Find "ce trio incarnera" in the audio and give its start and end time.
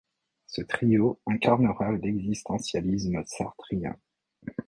0.47-1.91